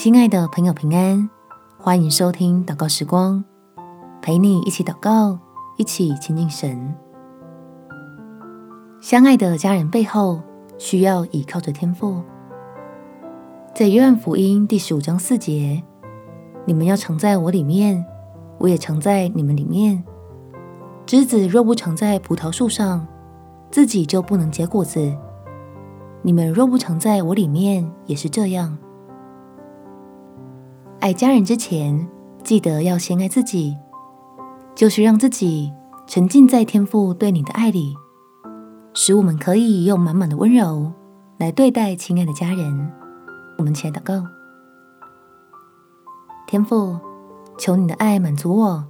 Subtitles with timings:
[0.00, 1.28] 亲爱的朋友，平安，
[1.76, 3.44] 欢迎收听祷告时光，
[4.22, 5.36] 陪你一起祷告，
[5.76, 6.94] 一起亲近神。
[9.00, 10.40] 相爱的家人背后，
[10.78, 12.22] 需要倚靠着天父。
[13.74, 15.82] 在约翰福音第十五章四节，
[16.64, 18.06] 你们要常在我里面，
[18.58, 20.04] 我也常在你们里面。
[21.06, 23.04] 枝子若不常在葡萄树上，
[23.68, 25.12] 自己就不能结果子。
[26.22, 28.78] 你们若不常在我里面，也是这样。
[31.00, 32.08] 爱家人之前，
[32.42, 33.76] 记得要先爱自己，
[34.74, 35.72] 就是让自己
[36.08, 37.94] 沉浸在天父对你的爱里，
[38.94, 40.92] 使我们可以用满满的温柔
[41.38, 42.90] 来对待亲爱的家人。
[43.58, 44.24] 我们起来祷告，
[46.48, 46.98] 天父，
[47.56, 48.84] 求你的爱满足我，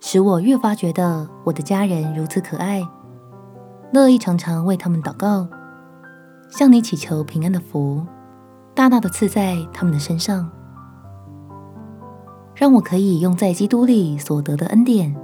[0.00, 2.82] 使我越发觉得我的家人如此可爱，
[3.92, 5.46] 乐意常常为他们祷告。
[6.48, 8.02] 向你祈求平安的福，
[8.74, 10.50] 大大的赐在他们的身上，
[12.54, 15.14] 让我可以用在基督里所得的恩典，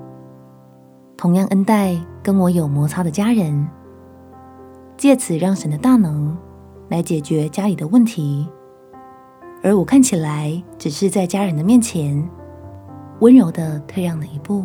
[1.16, 3.68] 同样恩待跟我有摩擦的家人，
[4.96, 6.36] 借此让神的大能
[6.88, 8.48] 来解决家里的问题，
[9.62, 12.28] 而我看起来只是在家人的面前
[13.20, 14.64] 温柔的退让了一步，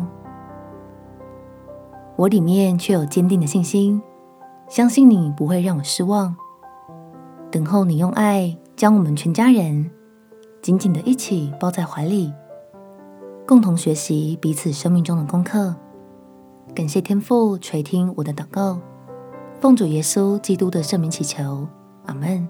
[2.16, 4.02] 我里面却有坚定的信心，
[4.68, 6.34] 相信你不会让我失望。
[7.48, 9.88] 等候你用爱将我们全家人
[10.60, 12.32] 紧紧的一起抱在怀里，
[13.46, 15.72] 共同学习彼此生命中的功课。
[16.74, 18.80] 感谢天父垂听我的祷告，
[19.60, 21.64] 奉主耶稣基督的圣名祈求，
[22.06, 22.48] 阿门。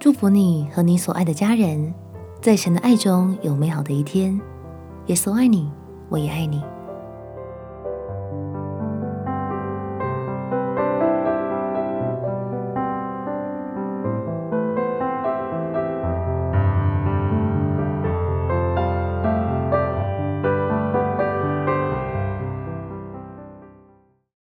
[0.00, 1.94] 祝福你和你所爱的家人，
[2.42, 4.40] 在神的爱中有美好的一天。
[5.06, 5.70] 耶稣爱你，
[6.08, 6.60] 我也爱你。